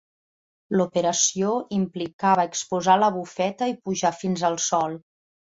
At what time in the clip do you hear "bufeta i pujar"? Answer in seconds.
3.19-4.15